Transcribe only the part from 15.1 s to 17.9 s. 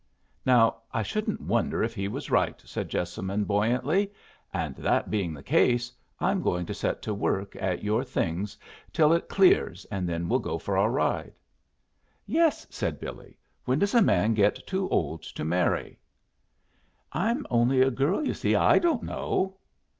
to marry?" "I'm only